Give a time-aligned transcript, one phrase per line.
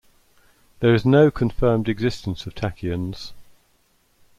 [0.79, 3.33] There is no confirmed existence of tachyons.